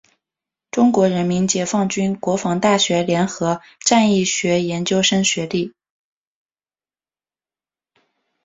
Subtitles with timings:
[0.71, 5.75] 中国人民解放军国防大学联合战役学研究生学历。